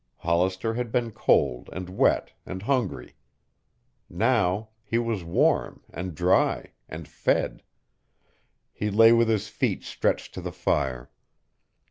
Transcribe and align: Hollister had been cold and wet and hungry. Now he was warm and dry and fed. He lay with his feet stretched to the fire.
Hollister 0.17 0.73
had 0.73 0.91
been 0.91 1.11
cold 1.11 1.69
and 1.71 1.87
wet 1.87 2.31
and 2.43 2.63
hungry. 2.63 3.13
Now 4.09 4.69
he 4.83 4.97
was 4.97 5.23
warm 5.23 5.83
and 5.91 6.15
dry 6.15 6.71
and 6.89 7.07
fed. 7.07 7.61
He 8.73 8.89
lay 8.89 9.11
with 9.13 9.29
his 9.29 9.47
feet 9.47 9.83
stretched 9.83 10.33
to 10.33 10.41
the 10.41 10.51
fire. 10.51 11.11